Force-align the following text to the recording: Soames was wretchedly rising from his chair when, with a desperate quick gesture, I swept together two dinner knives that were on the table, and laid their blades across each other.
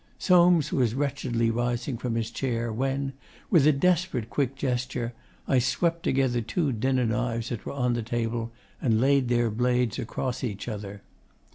Soames 0.17 0.71
was 0.73 0.95
wretchedly 0.95 1.51
rising 1.51 1.95
from 1.95 2.15
his 2.15 2.31
chair 2.31 2.73
when, 2.73 3.13
with 3.51 3.67
a 3.67 3.71
desperate 3.71 4.31
quick 4.31 4.55
gesture, 4.55 5.13
I 5.47 5.59
swept 5.59 6.01
together 6.01 6.41
two 6.41 6.71
dinner 6.71 7.05
knives 7.05 7.49
that 7.49 7.67
were 7.67 7.73
on 7.73 7.93
the 7.93 8.01
table, 8.01 8.51
and 8.81 8.99
laid 8.99 9.27
their 9.27 9.51
blades 9.51 9.99
across 9.99 10.43
each 10.43 10.67
other. 10.67 11.03